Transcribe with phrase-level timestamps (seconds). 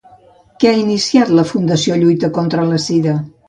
[0.63, 3.19] Què ha iniciat la Fundació Lluita contra la Sida?